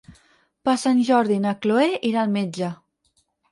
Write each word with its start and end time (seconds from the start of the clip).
Per 0.69 0.73
Sant 0.83 1.01
Jordi 1.09 1.37
na 1.45 1.53
Chloé 1.67 1.85
irà 2.11 2.25
al 2.25 2.35
metge. 2.41 2.75